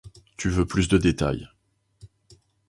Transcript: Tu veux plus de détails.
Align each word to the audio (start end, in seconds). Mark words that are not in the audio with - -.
Tu 0.35 0.49
veux 0.49 0.65
plus 0.65 0.87
de 0.87 0.97
détails. 0.97 1.47